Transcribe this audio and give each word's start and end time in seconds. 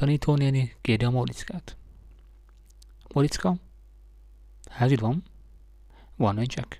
Tanítónéni 0.00 0.74
kéri 0.80 1.04
a 1.04 1.10
Móriczkát. 1.10 1.76
Móriczka? 3.14 3.54
itt 4.86 5.00
van? 5.00 5.22
Van 6.16 6.38
egy 6.38 6.48
csekk. 6.48 6.74